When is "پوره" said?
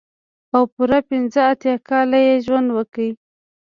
0.73-0.99